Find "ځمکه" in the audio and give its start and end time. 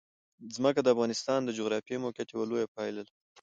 0.55-0.79